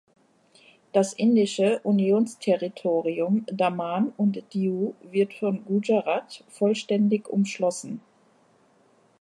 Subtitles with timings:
[0.93, 8.01] Das indische Unionsterritorium Daman und Diu wird von Gujarat vollständig umschlossen.